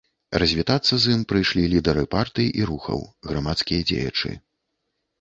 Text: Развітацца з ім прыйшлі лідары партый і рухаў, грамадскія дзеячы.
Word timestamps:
Развітацца 0.43 0.93
з 1.03 1.13
ім 1.17 1.21
прыйшлі 1.33 1.67
лідары 1.75 2.03
партый 2.17 2.47
і 2.63 2.67
рухаў, 2.73 3.07
грамадскія 3.31 3.81
дзеячы. 3.95 4.29